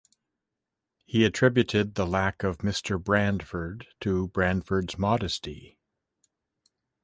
[1.05, 5.77] He attributed the lack of "Mr." Bradford to Bradford's modesty.